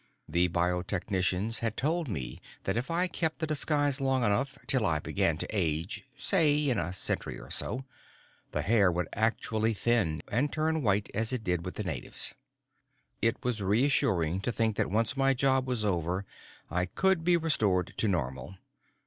[0.27, 4.97] The biotechnicians had told me that if I kept the disguise long enough, till I
[4.97, 7.85] began to age say, in a century or so
[8.51, 12.33] the hair would actually thin and turn white as it did with the natives.
[13.21, 16.25] It was reassuring to think that once my job was over,
[16.71, 18.55] I could be restored to normal.